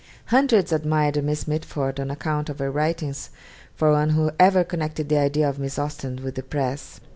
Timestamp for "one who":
3.91-4.31